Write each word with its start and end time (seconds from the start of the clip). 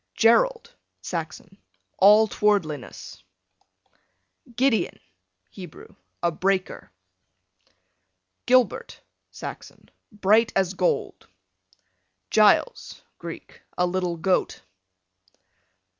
Gerald, 0.15 0.73
Saxon, 1.03 1.59
all 1.99 2.27
towardliness. 2.27 3.21
Gideon, 4.55 4.99
Hebrew, 5.51 5.89
a 6.23 6.31
breaker. 6.31 6.91
Gilbert, 8.47 8.99
Saxon, 9.29 9.91
bright 10.11 10.51
as 10.55 10.73
gold. 10.73 11.27
Giles, 12.31 13.03
Greek, 13.19 13.61
a 13.77 13.85
little 13.85 14.17
goat. 14.17 14.63